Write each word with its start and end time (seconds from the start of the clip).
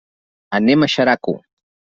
Anem 0.59 0.85
a 0.85 0.89
Xeraco. 0.95 1.39